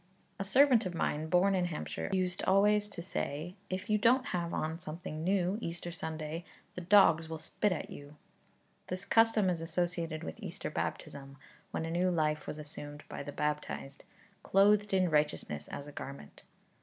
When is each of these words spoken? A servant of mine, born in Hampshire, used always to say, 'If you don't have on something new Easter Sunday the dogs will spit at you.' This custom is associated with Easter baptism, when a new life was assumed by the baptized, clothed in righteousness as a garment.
A 0.39 0.43
servant 0.43 0.87
of 0.87 0.95
mine, 0.95 1.27
born 1.29 1.53
in 1.53 1.65
Hampshire, 1.65 2.09
used 2.11 2.41
always 2.45 2.89
to 2.89 3.03
say, 3.03 3.53
'If 3.69 3.87
you 3.87 3.99
don't 3.99 4.25
have 4.33 4.51
on 4.51 4.79
something 4.79 5.23
new 5.23 5.59
Easter 5.61 5.91
Sunday 5.91 6.43
the 6.73 6.81
dogs 6.81 7.29
will 7.29 7.37
spit 7.37 7.71
at 7.71 7.91
you.' 7.91 8.15
This 8.87 9.05
custom 9.05 9.47
is 9.47 9.61
associated 9.61 10.23
with 10.23 10.39
Easter 10.39 10.71
baptism, 10.71 11.37
when 11.69 11.85
a 11.85 11.91
new 11.91 12.09
life 12.09 12.47
was 12.47 12.57
assumed 12.57 13.03
by 13.09 13.21
the 13.21 13.31
baptized, 13.31 14.03
clothed 14.41 14.91
in 14.91 15.11
righteousness 15.11 15.67
as 15.67 15.85
a 15.85 15.91
garment. 15.91 16.41